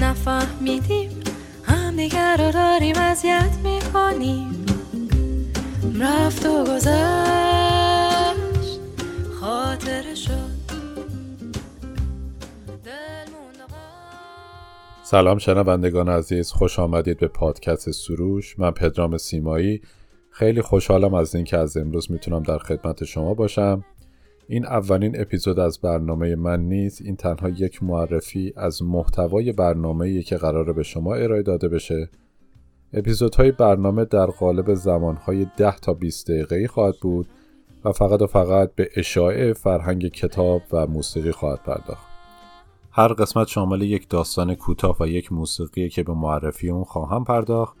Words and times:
نفهمیدیم. 0.00 1.10
همدیگر 1.64 2.36
رو 2.36 2.52
داریم 2.52 2.96
اذیت 2.96 3.58
می‌کنیم. 3.64 4.66
رفت 6.00 6.46
و 6.46 6.64
گذشت. 6.64 6.90
خاطر 9.40 10.14
شد. 10.14 10.62
سلام 15.04 15.38
شنوندگان 15.38 16.08
عزیز 16.08 16.50
خوش 16.50 16.78
آمدید 16.78 17.18
به 17.18 17.28
پادکست 17.28 17.90
سروش. 17.90 18.58
من 18.58 18.70
پدرام 18.70 19.18
سیمایی. 19.18 19.80
خیلی 20.30 20.62
خوشحالم 20.62 21.14
از 21.14 21.34
اینکه 21.34 21.58
از 21.58 21.76
امروز 21.76 22.10
می‌تونم 22.10 22.42
در 22.42 22.58
خدمت 22.58 23.04
شما 23.04 23.34
باشم. 23.34 23.84
این 24.52 24.66
اولین 24.66 25.20
اپیزود 25.20 25.58
از 25.58 25.80
برنامه 25.80 26.34
من 26.34 26.60
نیست. 26.60 27.02
این 27.02 27.16
تنها 27.16 27.48
یک 27.48 27.82
معرفی 27.82 28.52
از 28.56 28.82
محتوای 28.82 29.52
برنامه 29.52 30.22
که 30.22 30.36
قراره 30.36 30.72
به 30.72 30.82
شما 30.82 31.14
ارائه 31.14 31.42
داده 31.42 31.68
بشه. 31.68 32.10
اپیزودهای 32.92 33.52
برنامه 33.52 34.04
در 34.04 34.26
قالب 34.26 34.74
زمانهای 34.74 35.46
10 35.56 35.76
تا 35.76 35.94
20 35.94 36.30
دقیقه 36.30 36.66
خواهد 36.66 36.94
بود 37.02 37.28
و 37.84 37.92
فقط 37.92 38.22
و 38.22 38.26
فقط 38.26 38.74
به 38.74 38.88
اشاعه 38.96 39.52
فرهنگ 39.52 40.08
کتاب 40.08 40.62
و 40.72 40.86
موسیقی 40.86 41.32
خواهد 41.32 41.62
پرداخت. 41.62 42.06
هر 42.90 43.08
قسمت 43.08 43.48
شامل 43.48 43.82
یک 43.82 44.08
داستان 44.08 44.54
کوتاه 44.54 44.96
و 45.00 45.06
یک 45.06 45.32
موسیقی 45.32 45.88
که 45.88 46.02
به 46.02 46.12
معرفی 46.12 46.70
اون 46.70 46.84
خواهم 46.84 47.24
پرداخت. 47.24 47.76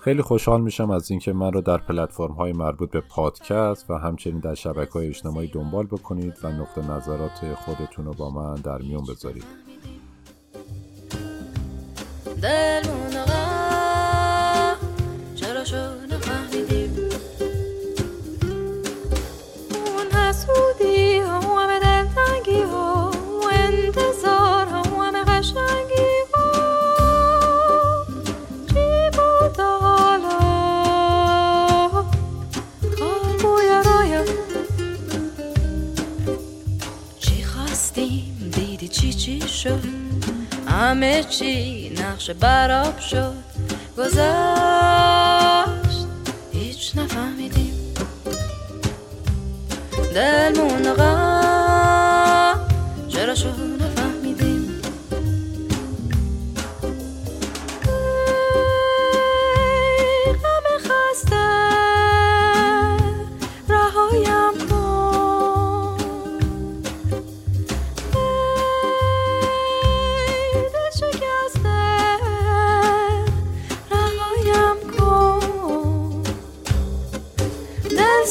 خیلی 0.00 0.22
خوشحال 0.22 0.60
میشم 0.60 0.90
از 0.90 1.10
اینکه 1.10 1.32
من 1.32 1.52
رو 1.52 1.60
در 1.60 1.76
پلتفرم 1.76 2.32
های 2.32 2.52
مربوط 2.52 2.90
به 2.90 3.00
پادکست 3.00 3.90
و 3.90 3.94
همچنین 3.94 4.38
در 4.38 4.54
شبکه 4.54 4.92
های 4.92 5.08
اجتماعی 5.08 5.48
دنبال 5.48 5.86
بکنید 5.86 6.34
و 6.42 6.48
نقطه 6.48 6.90
نظرات 6.90 7.54
خودتون 7.54 8.04
رو 8.04 8.12
با 8.12 8.30
من 8.30 8.54
در 8.54 8.78
میون 8.78 9.04
بذارید. 9.04 9.44
همه 40.68 41.24
چی 41.24 41.90
نقش 41.98 42.30
براب 42.30 42.98
شد. 42.98 43.34
گذشت 43.98 44.20
هیچ 46.52 46.92
نفهمیدیم. 46.96 47.94
دل 50.14 50.60
غم 50.60 50.94
شد 50.94 51.29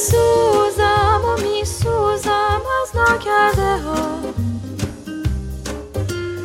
سوزم 0.07 1.21
و 1.25 1.41
میسوزم 1.41 2.61
از 2.81 2.89
نکرده 2.95 3.77
ها. 3.77 4.19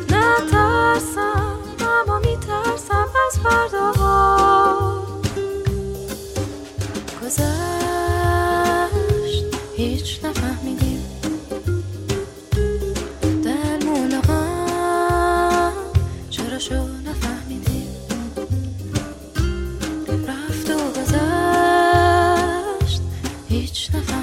نترسم 0.09 1.59
اما 1.79 2.19
میترسم 2.19 3.09
از 3.27 3.39
فردا 3.39 3.91
ها. 3.91 5.05
گذشت 7.21 7.45
هیچ 9.75 10.19
نفر 10.23 10.44
Hiç 23.65 23.89
nefes 23.89 24.14